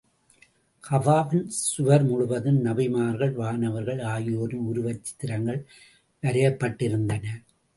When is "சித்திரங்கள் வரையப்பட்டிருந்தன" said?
5.03-7.25